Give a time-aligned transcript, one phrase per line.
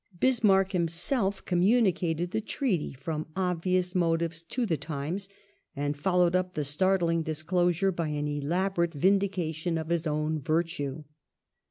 [0.19, 5.29] Bismarck himself communicated the Treaty, from obvious motives, to The Times,
[5.75, 11.03] and followed up the startling disclosure by an elaborate vindication of his own virtue.